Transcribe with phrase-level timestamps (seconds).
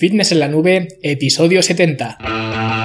[0.00, 2.79] Fitness en la Nube, episodio 70.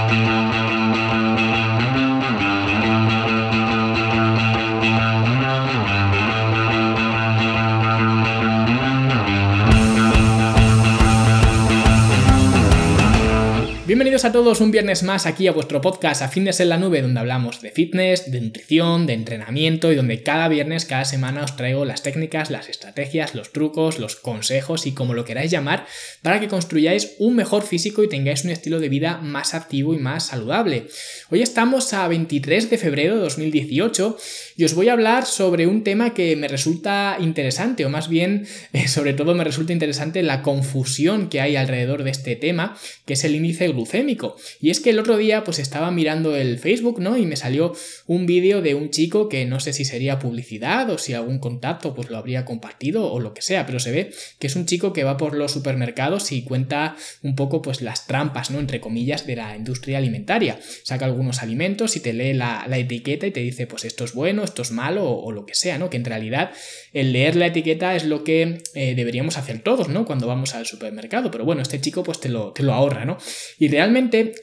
[14.25, 17.19] A todos un viernes más aquí a vuestro podcast A Fitness en la Nube, donde
[17.19, 21.85] hablamos de fitness, de nutrición, de entrenamiento y donde cada viernes, cada semana os traigo
[21.85, 25.85] las técnicas, las estrategias, los trucos, los consejos y como lo queráis llamar
[26.23, 29.99] para que construyáis un mejor físico y tengáis un estilo de vida más activo y
[29.99, 30.87] más saludable.
[31.29, 34.17] Hoy estamos a 23 de febrero de 2018
[34.57, 38.47] y os voy a hablar sobre un tema que me resulta interesante o más bien
[38.73, 43.13] eh, sobre todo me resulta interesante la confusión que hay alrededor de este tema, que
[43.13, 44.14] es el índice glucémico
[44.61, 47.17] y es que el otro día pues estaba mirando el Facebook, ¿no?
[47.17, 47.73] Y me salió
[48.07, 51.93] un vídeo de un chico que no sé si sería publicidad o si algún contacto
[51.93, 54.93] pues lo habría compartido o lo que sea, pero se ve que es un chico
[54.93, 58.59] que va por los supermercados y cuenta un poco pues las trampas, ¿no?
[58.59, 60.59] Entre comillas de la industria alimentaria.
[60.83, 64.43] Saca algunos alimentos y te lee la, etiqueta y te dice pues esto es bueno,
[64.43, 65.89] esto es malo o, lo que sea, ¿no?
[65.89, 66.51] Que en realidad
[66.93, 70.05] el leer la etiqueta es lo que eh, deberíamos hacer todos, ¿no?
[70.05, 73.17] Cuando vamos al supermercado, pero bueno, este chico pues te lo, te lo ahorra, ¿no?
[73.59, 73.94] Y realmente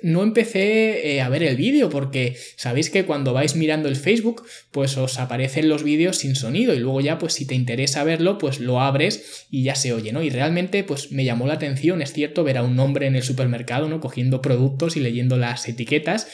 [0.02, 4.44] no empecé eh, a ver el vídeo porque sabéis que cuando vais mirando el Facebook
[4.70, 8.38] pues os aparecen los vídeos sin sonido y luego ya pues si te interesa verlo
[8.38, 10.22] pues lo abres y ya se oye, ¿no?
[10.22, 13.22] Y realmente pues me llamó la atención, es cierto, ver a un hombre en el
[13.22, 14.00] supermercado, ¿no?
[14.00, 16.28] Cogiendo productos y leyendo las etiquetas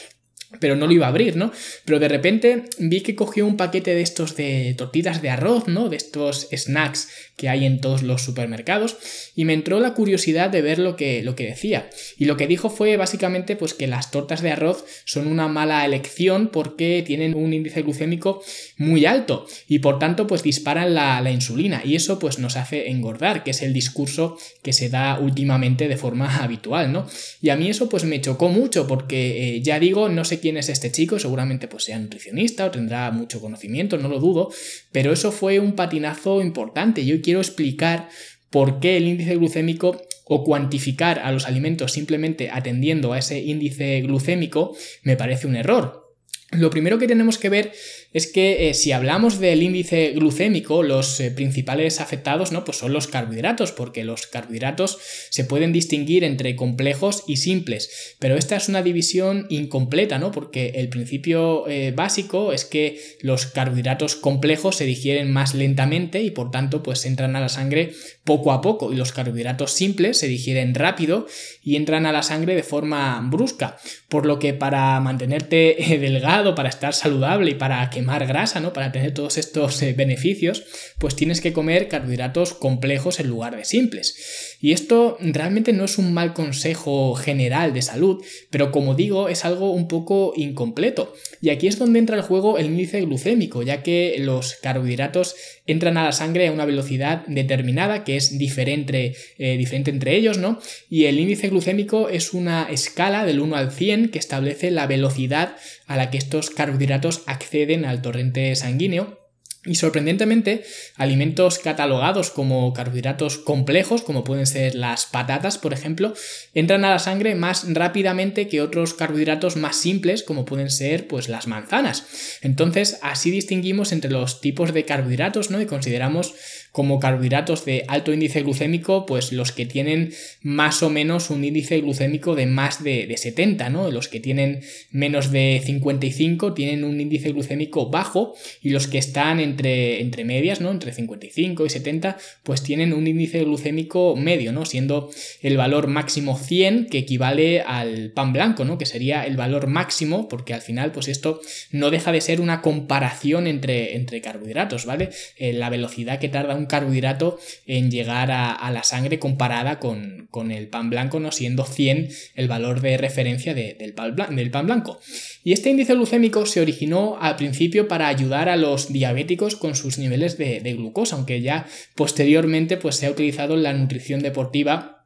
[0.59, 1.51] pero no lo iba a abrir, ¿no?
[1.85, 5.89] Pero de repente vi que cogió un paquete de estos de tortitas de arroz, ¿no?
[5.89, 7.07] De estos snacks
[7.39, 8.97] que hay en todos los supermercados
[9.33, 11.89] y me entró la curiosidad de ver lo que, lo que decía.
[12.17, 15.85] Y lo que dijo fue básicamente pues que las tortas de arroz son una mala
[15.85, 18.43] elección porque tienen un índice glucémico
[18.77, 23.43] muy alto y por tanto pues disparan la, insulina y eso pues nos hace engordar,
[23.43, 27.07] que es el discurso que se da últimamente de forma habitual, ¿no?
[27.39, 30.57] Y a mí eso pues me chocó mucho porque eh, ya digo, no sé quién
[30.57, 34.51] es este chico, seguramente pues sea nutricionista o tendrá mucho conocimiento, no lo dudo,
[34.91, 37.05] pero eso fue un patinazo importante.
[37.05, 38.09] Yo quiero explicar
[38.49, 44.01] por qué el índice glucémico o cuantificar a los alimentos simplemente atendiendo a ese índice
[44.01, 46.15] glucémico me parece un error.
[46.51, 47.71] Lo primero que tenemos que ver
[48.11, 52.65] es que eh, si hablamos del índice glucémico, los eh, principales afectados ¿no?
[52.65, 54.97] pues son los carbohidratos, porque los carbohidratos
[55.29, 60.31] se pueden distinguir entre complejos y simples, pero esta es una división incompleta, ¿no?
[60.31, 66.31] porque el principio eh, básico es que los carbohidratos complejos se digieren más lentamente y
[66.31, 67.91] por tanto pues entran a la sangre
[68.23, 71.27] poco a poco y los carbohidratos simples se digieren rápido
[71.63, 73.77] y entran a la sangre de forma brusca,
[74.07, 78.71] por lo que para mantenerte delgado, para estar saludable y para que quemar grasa, ¿no?
[78.71, 80.63] Para tener todos estos eh, beneficios,
[80.99, 84.55] pues tienes que comer carbohidratos complejos en lugar de simples.
[84.61, 89.43] Y esto realmente no es un mal consejo general de salud, pero como digo, es
[89.43, 91.13] algo un poco incompleto.
[91.41, 95.35] Y aquí es donde entra el juego el índice glucémico, ya que los carbohidratos
[95.65, 100.37] entran a la sangre a una velocidad determinada que es diferente, eh, diferente entre ellos,
[100.37, 100.59] ¿no?
[100.89, 105.57] Y el índice glucémico es una escala del 1 al 100 que establece la velocidad
[105.85, 109.18] a la que estos carbohidratos acceden al torrente sanguíneo
[109.65, 110.63] y sorprendentemente,
[110.95, 116.13] alimentos catalogados como carbohidratos complejos, como pueden ser las patatas, por ejemplo,
[116.53, 121.27] entran a la sangre más rápidamente que otros carbohidratos más simples, como pueden ser pues,
[121.27, 122.39] las manzanas.
[122.41, 125.61] Entonces, así distinguimos entre los tipos de carbohidratos, ¿no?
[125.61, 126.35] Y consideramos
[126.71, 131.81] como carbohidratos de alto índice glucémico, pues los que tienen más o menos un índice
[131.81, 133.91] glucémico de más de, de 70, ¿no?
[133.91, 139.39] Los que tienen menos de 55 tienen un índice glucémico bajo y los que están
[139.49, 140.71] entre, entre medias, ¿no?
[140.71, 144.65] Entre 55 y 70, pues tienen un índice glucémico medio, ¿no?
[144.65, 145.09] Siendo
[145.41, 148.77] el valor máximo 100 que equivale al pan blanco, ¿no?
[148.77, 152.61] Que sería el valor máximo porque al final, pues esto no deja de ser una
[152.61, 155.09] comparación entre, entre carbohidratos, ¿vale?
[155.37, 160.67] Eh, la velocidad que tarda un carbohidrato en llegar a, la sangre comparada con, el
[160.67, 164.99] pan blanco, no siendo 100 el valor de referencia del, pan blanco,
[165.43, 169.97] Y este índice glucémico se originó al principio para ayudar a los diabéticos con sus
[169.97, 171.65] niveles de, de glucosa, aunque ya
[171.95, 174.98] posteriormente pues, se ha utilizado la nutrición deportiva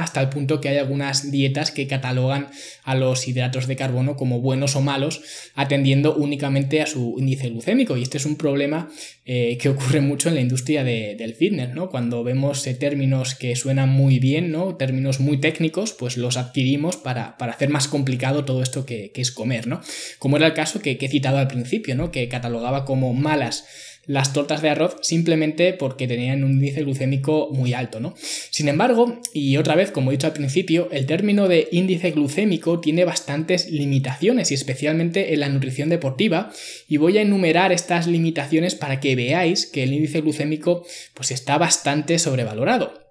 [0.00, 2.48] hasta el punto que hay algunas dietas que catalogan
[2.84, 5.22] a los hidratos de carbono como buenos o malos,
[5.54, 7.96] atendiendo únicamente a su índice glucémico.
[7.96, 8.88] Y este es un problema
[9.26, 11.90] eh, que ocurre mucho en la industria del fitness, ¿no?
[11.90, 14.76] Cuando vemos eh, términos que suenan muy bien, ¿no?
[14.76, 19.66] Términos muy técnicos, pues los adquirimos para, hacer más complicado todo esto que, es comer,
[19.66, 19.82] ¿no?
[20.18, 22.10] Como era el caso que, que, he citado al principio, ¿no?
[22.10, 23.66] Que catalogaba como malas
[24.06, 28.14] las tortas de arroz simplemente porque tenían un índice glucémico muy alto, ¿no?
[28.50, 32.80] Sin embargo, y otra vez, como he dicho al principio, el término de índice glucémico
[32.80, 36.50] tiene bastantes limitaciones y especialmente en la nutrición deportiva
[36.88, 41.58] y voy a enumerar estas limitaciones para que veáis que el índice glucémico pues está
[41.58, 43.09] bastante sobrevalorado.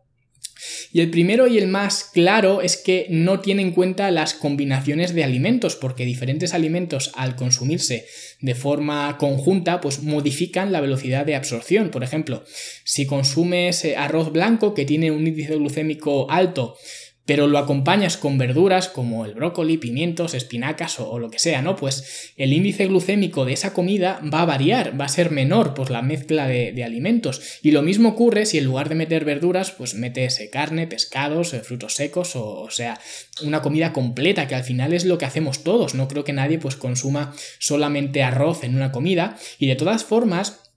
[0.91, 5.13] Y el primero y el más claro es que no tiene en cuenta las combinaciones
[5.13, 8.05] de alimentos, porque diferentes alimentos al consumirse
[8.41, 11.89] de forma conjunta, pues modifican la velocidad de absorción.
[11.89, 12.43] Por ejemplo,
[12.83, 16.77] si consumes eh, arroz blanco que tiene un índice glucémico alto,
[17.29, 21.75] pero lo acompañas con verduras como el brócoli, pimientos, espinacas o, lo que sea, ¿no?
[21.75, 25.91] Pues el índice glucémico de esa comida va a variar, va a ser menor por
[25.91, 27.59] la mezcla de, alimentos.
[27.61, 31.53] Y lo mismo ocurre si en lugar de meter verduras, pues metes eh, carne, pescados,
[31.53, 32.99] eh, frutos secos, o, o sea,
[33.43, 35.93] una comida completa, que al final es lo que hacemos todos.
[35.93, 39.37] No creo que nadie pues consuma solamente arroz en una comida.
[39.59, 40.68] Y de todas formas,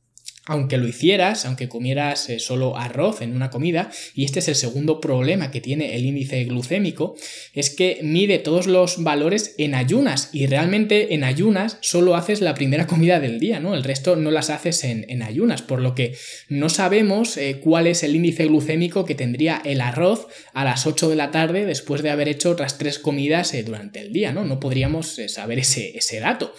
[0.47, 4.57] aunque lo hicieras, aunque comieras eh, solo arroz en una comida, y este es el
[4.57, 7.15] segundo problema que tiene el índice glucémico,
[7.55, 12.55] es que mide todos los valores en ayunas y realmente en ayunas solo haces la
[12.55, 13.75] primera comida del día, ¿no?
[13.75, 16.17] El resto no las haces en, ayunas, por lo que
[16.49, 21.09] no sabemos eh, cuál es el índice glucémico que tendría el arroz a las 8
[21.09, 24.45] de la tarde después de haber hecho otras tres comidas eh, durante el día, ¿no?
[24.45, 26.53] No podríamos saber ese, ese dato.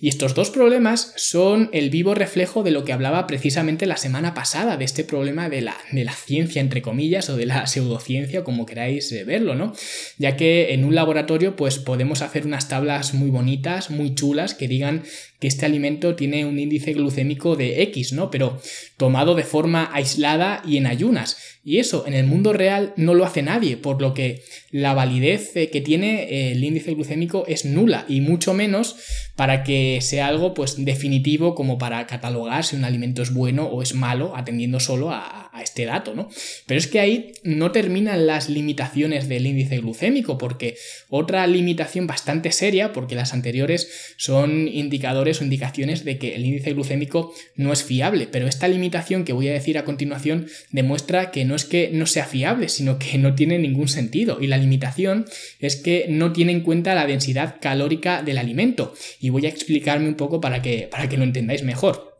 [0.00, 4.34] Y estos dos problemas son el vivo reflejo de lo que hablaba precisamente la semana
[4.34, 8.44] pasada, de este problema de la, de la ciencia, entre comillas, o de la pseudociencia,
[8.44, 9.72] como queráis eh, verlo, ¿no?
[10.18, 14.68] Ya que en un laboratorio, pues podemos hacer unas tablas muy bonitas, muy chulas, que
[14.68, 15.02] digan
[15.40, 18.30] que este alimento tiene un índice glucémico de X, ¿no?
[18.30, 18.60] Pero
[18.96, 21.36] tomado de forma aislada y en ayunas.
[21.66, 25.56] Y eso en el mundo real no lo hace nadie, por lo que la validez
[25.56, 28.94] eh, que tiene eh, el índice glucémico es nula y mucho menos
[29.34, 33.82] para que sea algo pues definitivo como para catalogar si un alimento es bueno o
[33.82, 36.28] es malo atendiendo solo a, este dato, ¿no?
[36.66, 40.76] Pero es que ahí no terminan las limitaciones del índice glucémico porque
[41.08, 46.72] otra limitación bastante seria, porque las anteriores son indicadores o indicaciones de que el índice
[46.72, 51.44] glucémico no es fiable, pero esta limitación que voy a decir a continuación demuestra que
[51.44, 54.38] no es que no sea fiable, sino que no tiene ningún sentido.
[54.40, 55.26] Y la limitación
[55.58, 58.94] es que no tiene en cuenta la densidad calórica del alimento.
[59.20, 62.16] Y voy a explicarme un poco para que, para que lo entendáis mejor.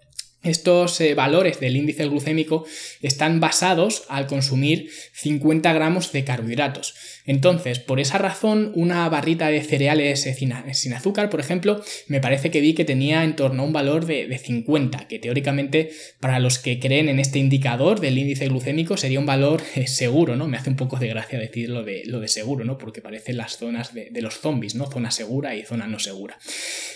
[0.46, 2.66] Estos eh, valores del índice glucémico
[3.02, 6.94] están basados al consumir 50 gramos de carbohidratos.
[7.26, 12.50] Entonces, por esa razón, una barrita de cereales eh, sin azúcar, por ejemplo, me parece
[12.50, 15.90] que vi que tenía en torno a un valor de, 50, que teóricamente
[16.20, 20.36] para los que creen en este indicador del índice glucémico sería un valor eh, seguro,
[20.36, 20.46] ¿no?
[20.46, 22.78] Me hace un poco de gracia decir lo de, lo de seguro, ¿no?
[22.78, 24.86] Porque parecen las zonas de, los zombies, ¿no?
[24.86, 26.38] Zona segura y zona no segura.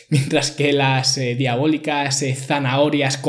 [0.08, 3.20] Mientras que las diabólicas zanahorias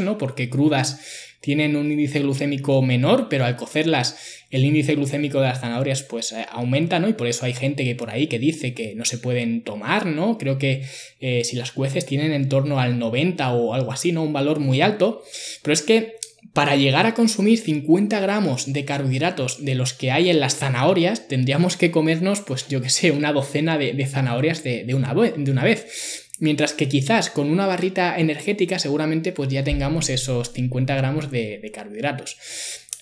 [0.00, 0.18] ¿no?
[0.18, 1.00] Porque crudas
[1.40, 4.16] tienen un índice glucémico menor, pero al cocerlas
[4.50, 7.08] el índice glucémico de las zanahorias pues eh, aumenta, ¿no?
[7.08, 10.06] Y por eso hay gente que por ahí que dice que no se pueden tomar,
[10.06, 10.38] ¿no?
[10.38, 10.84] Creo que
[11.20, 14.22] eh, si las cueces tienen en torno al 90 o algo así, ¿no?
[14.22, 15.22] Un valor muy alto,
[15.62, 16.14] pero es que
[16.52, 21.28] para llegar a consumir 50 gramos de carbohidratos de los que hay en las zanahorias,
[21.28, 25.62] tendríamos que comernos, pues yo que sé, una docena de, zanahorias de, una, de una
[25.62, 26.26] vez.
[26.40, 31.70] Mientras que quizás con una barrita energética seguramente pues ya tengamos esos 50 gramos de,
[31.72, 32.38] carbohidratos.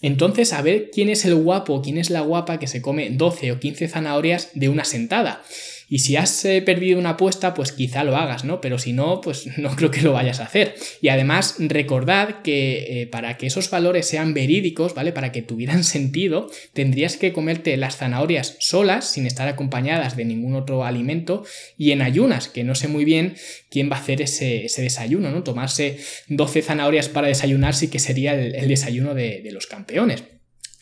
[0.03, 3.53] Entonces, a ver quién es el guapo, quién es la guapa que se come 12
[3.53, 5.43] o 15 zanahorias de una sentada.
[5.89, 8.61] Y si has eh, perdido una apuesta, pues quizá lo hagas, ¿no?
[8.61, 10.75] Pero si no, pues no creo que lo vayas a hacer.
[11.01, 15.13] Y además, recordad que eh, para que esos valores sean verídicos, ¿vale?
[15.13, 20.55] Para que tuvieran sentido, tendrías que comerte las zanahorias solas, sin estar acompañadas de ningún
[20.55, 21.45] otro alimento,
[21.77, 23.37] y en ayunas, que no sé muy bien
[23.71, 25.43] quién va a hacer ese, desayuno, ¿no?
[25.43, 30.23] Tomarse 12 zanahorias para desayunar sí que sería el, desayuno de los campeones.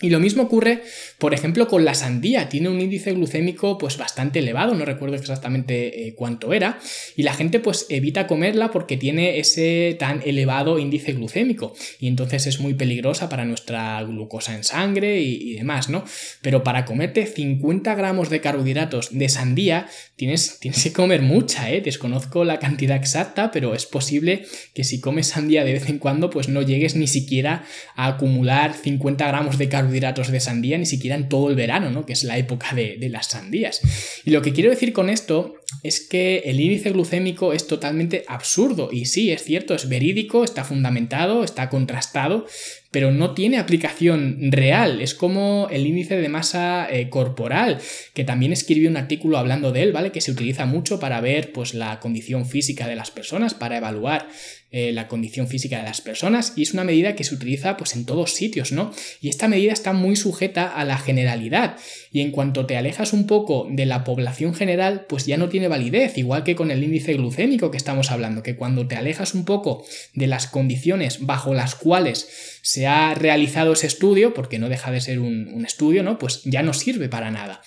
[0.03, 0.83] Y lo mismo ocurre,
[1.17, 2.51] por ejemplo, con la sandía.
[2.51, 6.79] Tiene un índice glucémico pues bastante elevado, no recuerdo exactamente eh, cuánto era,
[7.17, 12.47] y la gente pues evita comerla porque tiene ese tan elevado índice glucémico y entonces
[12.47, 16.05] es muy peligrosa para nuestra glucosa en sangre y, demás, ¿no?
[16.43, 21.81] Pero para comerte 50 gramos de carbohidratos de sandía tienes, tienes que comer mucha, ¿eh?
[21.81, 26.29] Desconozco la cantidad exacta, pero es posible que si comes sandía de vez en cuando
[26.29, 30.87] pues no llegues ni siquiera a acumular 50 gramos de carbohidratos carbohidratos de sandía ni
[30.87, 32.05] siquiera en todo el verano, ¿no?
[32.05, 33.81] Que es la época de, de las sandías.
[34.25, 38.89] Y lo que quiero decir con esto es que el índice glucémico es totalmente absurdo.
[38.93, 42.47] Y sí, es cierto, es verídico, está fundamentado, está contrastado,
[42.91, 45.01] pero no tiene aplicación real.
[45.01, 47.79] Es como el índice de masa eh, corporal,
[48.15, 50.13] que también escribió un artículo hablando de él, ¿vale?
[50.13, 54.29] Que se utiliza mucho para ver pues, la condición física de las personas, para evaluar
[54.73, 57.95] eh, la condición física de las personas y es una medida que se utiliza pues
[57.95, 58.93] en todos sitios, ¿no?
[59.21, 61.77] Y esta medida está muy sujeta a la generalidad
[62.11, 65.69] y en cuanto te alejas un poco de la población general pues ya no tiene
[65.69, 69.47] validez, igual que con el índice glucémico que estamos hablando, que cuando te alejas un
[69.47, 72.29] poco de las condiciones bajo las cuales
[72.61, 76.19] se ha realizado ese estudio, porque no deja de ser un, un estudio, ¿no?
[76.19, 77.63] Pues ya no sirve para nada.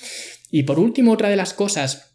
[0.52, 2.09] Y por último, otra de las cosas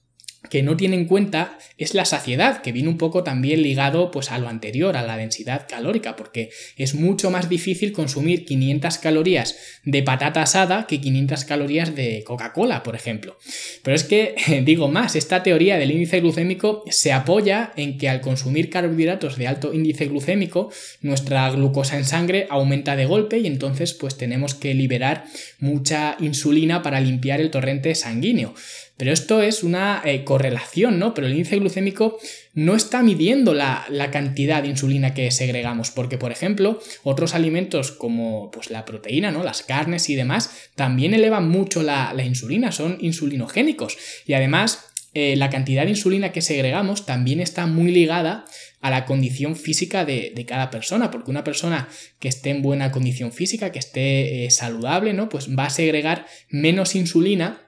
[0.54, 4.30] que no tiene en cuenta es la saciedad, que viene un poco también ligado pues
[4.30, 9.56] a lo anterior, a la densidad calórica, porque es mucho más difícil consumir 500 calorías
[9.82, 13.36] de patata asada que 500 calorías de Coca-Cola, por ejemplo.
[13.82, 18.20] Pero es que, digo más, esta teoría del índice glucémico se apoya en que al
[18.20, 20.70] consumir carbohidratos de alto índice glucémico,
[21.00, 25.24] nuestra glucosa en sangre aumenta de golpe y entonces pues tenemos que liberar
[25.58, 28.54] mucha insulina para limpiar el torrente sanguíneo.
[28.96, 31.14] Pero esto es una eh, correlación, ¿no?
[31.14, 32.16] Pero el índice glucémico
[32.52, 38.52] no está midiendo la, cantidad de insulina que segregamos, porque, por ejemplo, otros alimentos como
[38.52, 39.42] pues, la proteína, ¿no?
[39.42, 43.96] Las carnes y demás, también elevan mucho la, insulina, son insulinogénicos.
[44.26, 48.44] Y además, eh, la cantidad de insulina que segregamos también está muy ligada
[48.80, 51.88] a la condición física de, cada persona, porque una persona
[52.20, 55.28] que esté en buena condición física, que esté eh, saludable, ¿no?
[55.28, 57.63] Pues va a segregar menos insulina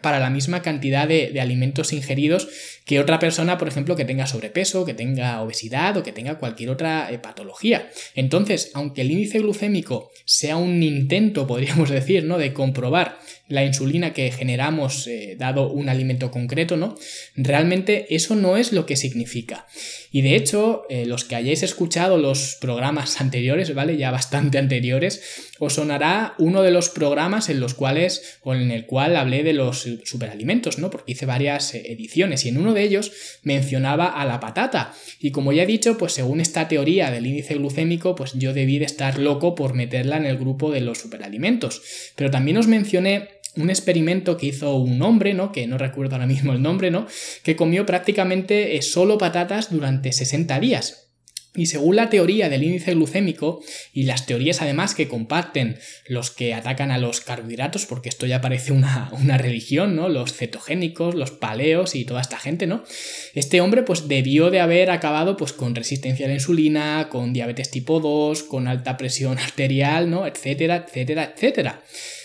[0.00, 2.48] para la misma cantidad de, alimentos ingeridos
[2.84, 6.70] que otra persona, por ejemplo, que tenga sobrepeso, que tenga obesidad o que tenga cualquier
[6.70, 7.90] otra eh, patología.
[8.14, 12.38] Entonces, aunque el índice glucémico sea un intento, podríamos decir, ¿no?
[12.38, 13.18] de comprobar
[13.52, 16.96] la insulina que generamos eh, dado un alimento concreto, ¿no?
[17.36, 19.66] Realmente eso no es lo que significa.
[20.10, 23.98] Y de hecho, eh, los que hayáis escuchado los programas anteriores, ¿vale?
[23.98, 28.86] Ya bastante anteriores, os sonará uno de los programas en los cuales, o en el
[28.86, 30.88] cual hablé de los superalimentos, ¿no?
[30.88, 34.94] Porque hice varias eh, ediciones y en uno de ellos mencionaba a la patata.
[35.20, 38.78] Y como ya he dicho, pues según esta teoría del índice glucémico, pues yo debí
[38.78, 41.82] de estar loco por meterla en el grupo de los superalimentos.
[42.16, 45.52] Pero también os mencioné un experimento que hizo un hombre, ¿no?
[45.52, 47.06] Que no recuerdo ahora mismo el nombre, ¿no?
[47.42, 51.02] Que comió prácticamente eh, solo patatas durante 60 días.
[51.54, 56.54] Y según la teoría del índice glucémico y las teorías además que comparten los que
[56.54, 60.08] atacan a los carbohidratos, porque esto ya parece una, una, religión, ¿no?
[60.08, 62.84] Los cetogénicos, los paleos y toda esta gente, ¿no?
[63.34, 67.70] Este hombre pues debió de haber acabado pues con resistencia a la insulina, con diabetes
[67.70, 70.26] tipo 2, con alta presión arterial, ¿no?
[70.26, 71.82] Etcétera, etcétera, etcétera.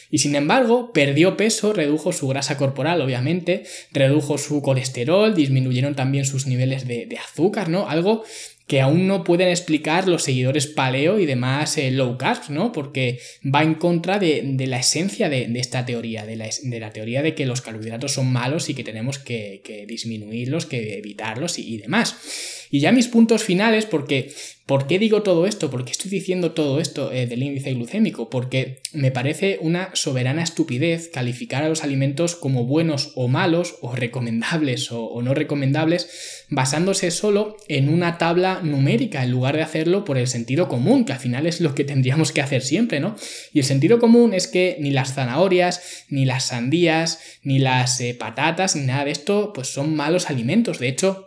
[0.10, 6.26] Y sin embargo, perdió peso, redujo su grasa corporal, obviamente, redujo su colesterol, disminuyeron también
[6.26, 7.90] sus niveles de, azúcar, ¿no?
[7.90, 8.24] Algo
[8.68, 12.74] que aún no pueden explicar los seguidores paleo y demás eh, low carb, ¿no?
[12.74, 17.46] Porque va en contra de, la esencia de, esta teoría, de la, teoría de que
[17.46, 22.67] los carbohidratos son malos y que tenemos que, disminuirlos, que evitarlos y demás.
[22.70, 24.32] Y ya mis puntos finales, porque
[24.68, 25.70] ¿Por qué digo todo esto?
[25.70, 28.30] ¿Por qué estoy diciendo todo esto eh, del índice glucémico?
[28.30, 33.96] Porque me parece una soberana estupidez calificar a los alimentos como buenos o malos, o
[33.96, 40.18] recomendables o, no recomendables, basándose solo en una tabla numérica, en lugar de hacerlo por
[40.18, 43.16] el sentido común, que al final es lo que tendríamos que hacer siempre, ¿no?
[43.54, 48.14] Y el sentido común es que ni las zanahorias, ni las sandías, ni las eh,
[48.14, 50.80] patatas, ni nada de esto, pues son malos alimentos.
[50.80, 51.27] De hecho,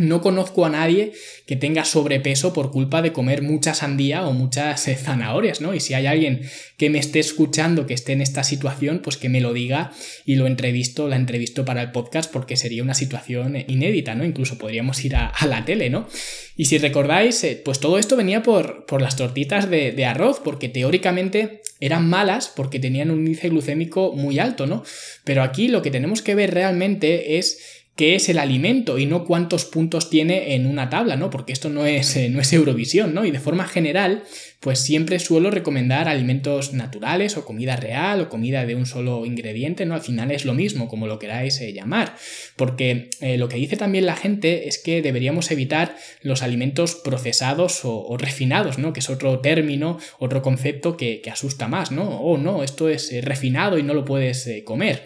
[0.00, 1.12] no conozco a nadie
[1.46, 5.74] que tenga sobrepeso por culpa de comer mucha sandía o muchas eh, zanahorias, ¿no?
[5.74, 6.40] Y si hay alguien
[6.76, 9.92] que me esté escuchando que esté en esta situación, pues que me lo diga
[10.24, 14.24] y lo entrevisto, la entrevisto para el podcast porque sería una situación eh, inédita, ¿no?
[14.24, 16.08] Incluso podríamos ir a, la tele, ¿no?
[16.56, 20.40] Y si recordáis, eh, pues todo esto venía por, por las tortitas de, de arroz,
[20.42, 24.84] porque teóricamente eran malas porque tenían un índice glucémico muy alto, ¿no?
[25.24, 29.26] Pero aquí lo que tenemos que ver realmente es qué es el alimento y no
[29.26, 31.28] cuántos puntos tiene en una tabla, ¿no?
[31.28, 33.26] Porque esto no es, eh, no es Eurovisión, ¿no?
[33.26, 34.22] Y de forma general,
[34.60, 39.86] pues siempre suelo recomendar alimentos naturales o comida real o comida de un solo ingrediente,
[39.86, 39.94] ¿no?
[39.94, 42.14] Al final es lo mismo, como lo queráis eh, llamar.
[42.56, 47.80] Porque eh, lo que dice también la gente es que deberíamos evitar los alimentos procesados
[47.84, 48.92] o, refinados, ¿no?
[48.92, 52.20] Que es otro término, otro concepto que, asusta más, ¿no?
[52.20, 55.04] Oh, no, esto es refinado y no lo puedes comer.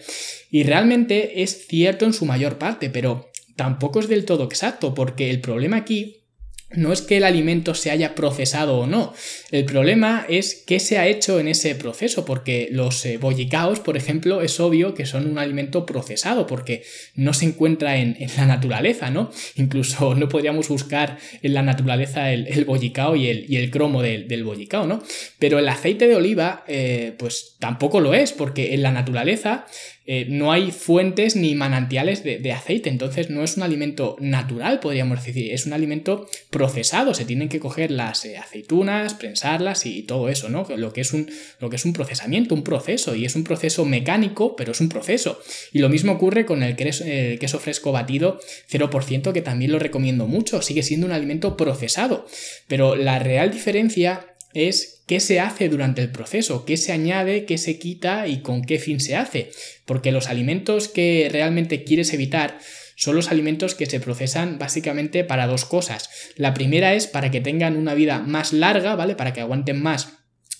[0.49, 5.29] Y realmente es cierto en su mayor parte, pero tampoco es del todo exacto, porque
[5.29, 6.24] el problema aquí
[6.71, 9.13] no es que el alimento se haya procesado o no,
[9.51, 13.97] el problema es qué se ha hecho en ese proceso, porque los eh, bollicaos, por
[13.97, 16.83] ejemplo, es obvio que son un alimento procesado, porque
[17.15, 19.31] no se encuentra en, la naturaleza, ¿no?
[19.55, 24.27] Incluso no podríamos buscar en la naturaleza el, bollicao y el, y el cromo del,
[24.27, 25.01] del, bollicao, ¿no?
[25.39, 29.65] Pero el aceite de oliva, eh, pues tampoco lo es, porque en la naturaleza
[30.07, 35.25] eh, no hay fuentes ni manantiales de, aceite, entonces no es un alimento natural, podríamos
[35.25, 40.29] decir, es un alimento procesado, se tienen que coger las eh, aceitunas, prensarlas y todo
[40.29, 40.67] eso, ¿no?
[40.77, 43.83] Lo que, es un, lo que es un procesamiento, un proceso, y es un proceso
[43.83, 45.39] mecánico, pero es un proceso.
[45.73, 48.39] Y lo mismo ocurre con el queso, el queso fresco batido
[48.71, 52.27] 0%, que también lo recomiendo mucho, sigue siendo un alimento procesado,
[52.67, 57.57] pero la real diferencia es qué se hace durante el proceso, qué se añade, qué
[57.57, 59.51] se quita y con qué fin se hace.
[59.85, 62.59] Porque los alimentos que realmente quieres evitar
[62.95, 66.09] son los alimentos que se procesan básicamente para dos cosas.
[66.37, 69.15] La primera es para que tengan una vida más larga, ¿vale?
[69.15, 70.13] Para que aguanten más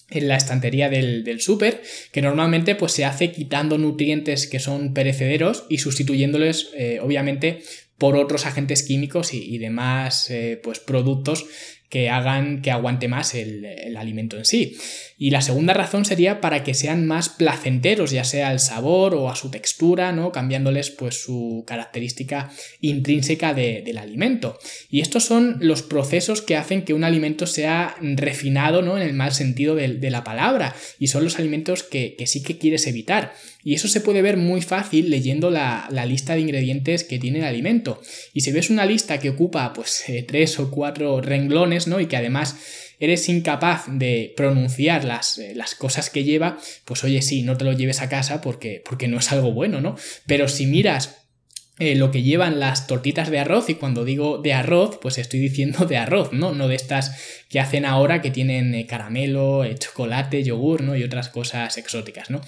[0.10, 5.66] en la estantería del, súper, que normalmente pues se hace quitando nutrientes que son perecederos
[5.68, 7.64] y sustituyéndoles eh, obviamente
[7.98, 11.46] por otros agentes químicos y, demás eh, pues productos
[11.96, 14.76] que hagan que aguante más el, alimento en sí.
[15.18, 19.30] Y la segunda razón sería para que sean más placenteros, ya sea al sabor o
[19.30, 20.34] a su textura, ¿no?
[20.34, 24.60] Cambiándoles pues su característica intrínseca del alimento.
[24.90, 28.98] Y estos son los procesos que hacen que un alimento sea refinado, ¿no?
[28.98, 30.76] En el mal sentido de, la palabra.
[31.00, 33.34] Y son los alimentos que, sí que quieres evitar.
[33.64, 37.46] Y eso se puede ver muy fácil leyendo la, lista de ingredientes que tiene el
[37.46, 38.02] alimento.
[38.34, 42.18] Y si ves una lista que ocupa pues eh, tres o cuatro renglones, y que
[42.18, 42.58] además
[43.00, 47.66] eres incapaz de pronunciar las, eh, las, cosas que lleva, pues oye, sí, no te
[47.66, 49.96] lo lleves a casa porque, porque no es algo bueno, ¿no?
[50.26, 51.26] Pero si miras
[51.78, 55.42] eh, lo que llevan las tortitas de arroz y cuando digo de arroz pues estoy
[55.42, 56.54] diciendo de arroz, ¿no?
[56.54, 60.96] No de estas que hacen ahora que tienen eh, caramelo, eh, chocolate, yogur, ¿no?
[60.96, 62.42] Y otras cosas exóticas, ¿no?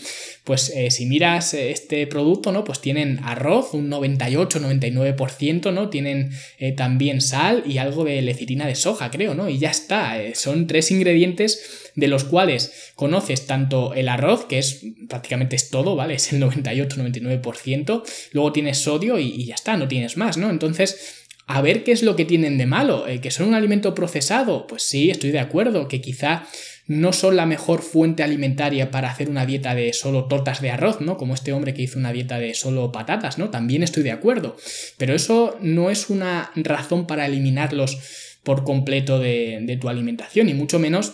[0.43, 2.63] Pues si miras este producto, ¿no?
[2.63, 5.89] Pues tienen arroz, un 98-99%, ¿no?
[5.89, 6.31] Tienen
[6.77, 9.49] también sal y algo de lecitina de soja, creo, ¿no?
[9.49, 14.83] Y ya está, son tres ingredientes de los cuales conoces tanto el arroz, que es
[15.09, 16.13] prácticamente es todo, ¿vale?
[16.13, 20.49] Es el 98-99%, luego tienes sodio y, ya está, no tienes más, ¿no?
[20.49, 23.95] Entonces, a ver qué es lo que tienen de malo, ¿El ¿que son un alimento
[23.95, 24.67] procesado?
[24.67, 26.45] Pues sí, estoy de acuerdo, que quizá
[26.87, 30.99] no son la mejor fuente alimentaria para hacer una dieta de solo tortas de arroz,
[30.99, 31.17] ¿no?
[31.17, 33.49] Como este hombre que hizo una dieta de solo patatas, ¿no?
[33.49, 34.57] También estoy de acuerdo.
[34.97, 37.97] Pero eso no es una razón para eliminarlos
[38.43, 41.13] por completo de, de tu alimentación, y mucho menos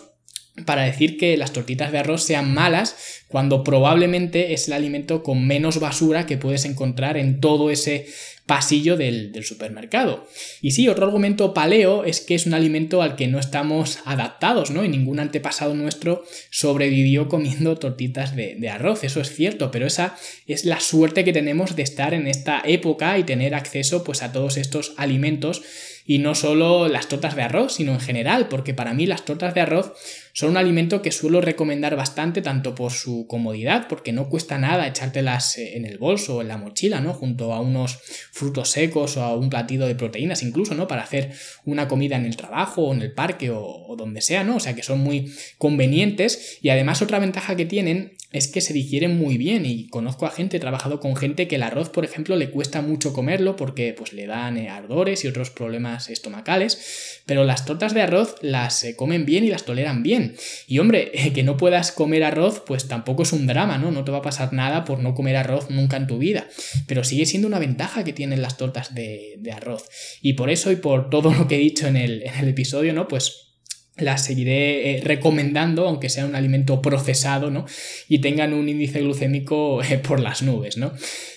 [0.65, 5.48] para decir que las tortitas de arroz sean malas cuando probablemente es el alimento con
[5.48, 8.06] menos basura que puedes encontrar en todo ese
[8.45, 10.27] pasillo del, supermercado.
[10.62, 14.71] Y sí, otro argumento paleo es que es un alimento al que no estamos adaptados,
[14.71, 14.84] ¿no?
[14.84, 20.17] Y ningún antepasado nuestro sobrevivió comiendo tortitas de, de arroz, eso es cierto, pero esa
[20.47, 24.32] es la suerte que tenemos de estar en esta época y tener acceso pues a
[24.32, 25.62] todos estos alimentos
[26.06, 29.54] y no solo las tortas de arroz, sino en general, porque para mí las tortas
[29.54, 29.94] de arroz
[30.34, 34.88] son un alimento que suelo recomendar bastante tanto por su comodidad, porque no cuesta nada
[34.88, 37.13] echártelas eh, en el bolso o en la mochila, ¿no?
[37.13, 38.00] Junto a unos
[38.32, 40.88] frutos secos o a un platido de proteínas incluso, ¿no?
[40.88, 41.32] Para hacer
[41.66, 44.58] una comida en el trabajo o en el parque o, o donde sea, ¿no?
[44.58, 48.74] O sea que son muy convenientes y además otra ventaja que tienen es que se
[48.74, 52.04] digieren muy bien y conozco a gente, he trabajado con gente que el arroz, por
[52.04, 57.22] ejemplo, le cuesta mucho comerlo porque pues le dan eh, ardores y otros problemas estomacales,
[57.28, 60.36] pero las tortas de arroz las eh, comen bien y las toleran bien.
[60.67, 63.91] Y hombre, que no puedas comer arroz, pues tampoco es un drama, ¿no?
[63.91, 66.48] No te va a pasar nada por no comer arroz nunca en tu vida,
[66.88, 69.88] pero sigue siendo una ventaja que tienen las tortas de, arroz.
[70.22, 72.93] Y por eso y por todo lo que he dicho en el, en el episodio,
[72.93, 73.08] ¿no?
[73.08, 73.53] Pues
[73.97, 77.65] las seguiré eh, recomendando, aunque sea un alimento procesado, ¿no?
[78.10, 80.93] Y tengan un índice glucémico eh, por las nubes, ¿no?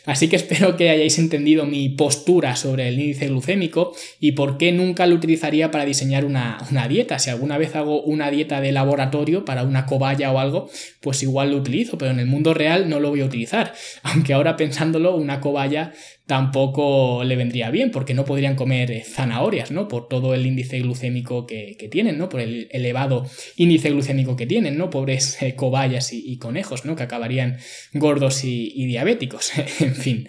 [0.07, 4.73] Así que espero que hayáis entendido mi postura sobre el índice glucémico y por qué
[4.73, 7.19] nunca lo utilizaría para diseñar una, una dieta.
[7.19, 11.51] Si alguna vez hago una dieta de laboratorio para una cobaya o algo, pues igual
[11.51, 13.75] lo utilizo, pero en el mundo real no lo voy a utilizar.
[14.03, 15.93] Aunque ahora pensándolo, una cobaya
[16.27, 19.87] tampoco le vendría bien, porque no podrían comer eh, zanahorias, ¿no?
[19.87, 22.29] Por todo el índice glucémico que, tienen, ¿no?
[22.29, 24.91] Por el elevado índice glucémico que tienen, ¿no?
[24.91, 26.97] Pobres eh, cobayas y, conejos, ¿no?
[26.97, 27.59] Que acabarían
[27.93, 30.29] gordos y diabéticos, en fin.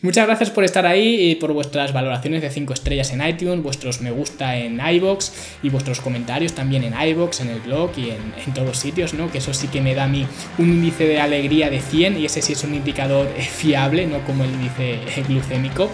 [0.00, 4.00] Muchas gracias por estar ahí y por vuestras valoraciones de 5 estrellas en iTunes, vuestros
[4.00, 5.32] me gusta en iBox
[5.64, 9.28] y vuestros comentarios también en iBox, en el blog y en, en todos sitios, ¿no?
[9.32, 10.24] Que eso sí que me da a mí
[10.58, 14.44] un índice de alegría de 100 y ese sí es un indicador fiable, no como
[14.44, 15.90] el índice glucémico.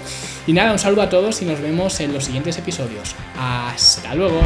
[0.46, 3.14] Y nada, un saludo a todos y nos vemos en los siguientes episodios.
[3.38, 4.42] Hasta luego.